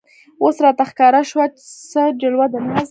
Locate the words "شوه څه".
1.29-2.01